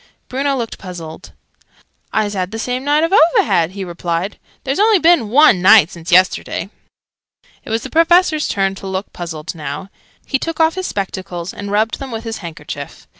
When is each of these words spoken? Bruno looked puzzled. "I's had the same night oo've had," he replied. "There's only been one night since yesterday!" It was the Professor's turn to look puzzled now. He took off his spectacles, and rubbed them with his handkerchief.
Bruno 0.29 0.55
looked 0.57 0.79
puzzled. 0.79 1.31
"I's 2.11 2.33
had 2.33 2.49
the 2.49 2.57
same 2.57 2.83
night 2.83 3.03
oo've 3.03 3.45
had," 3.45 3.73
he 3.73 3.83
replied. 3.83 4.39
"There's 4.63 4.79
only 4.79 4.97
been 4.97 5.29
one 5.29 5.61
night 5.61 5.91
since 5.91 6.11
yesterday!" 6.11 6.71
It 7.63 7.69
was 7.69 7.83
the 7.83 7.91
Professor's 7.91 8.47
turn 8.47 8.73
to 8.73 8.87
look 8.87 9.13
puzzled 9.13 9.53
now. 9.53 9.91
He 10.25 10.39
took 10.39 10.59
off 10.59 10.73
his 10.73 10.87
spectacles, 10.87 11.53
and 11.53 11.69
rubbed 11.69 11.99
them 11.99 12.09
with 12.09 12.23
his 12.23 12.39
handkerchief. 12.39 13.05